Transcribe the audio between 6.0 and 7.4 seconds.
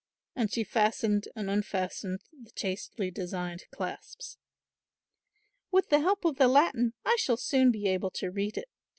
help of the Latin I shall